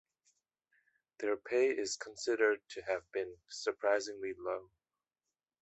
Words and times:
Their 1.19 1.37
pay 1.37 1.67
is 1.67 1.95
considered 1.95 2.61
to 2.69 2.81
have 2.81 3.03
been 3.11 3.35
surprisingly 3.49 4.33
low. 4.35 4.71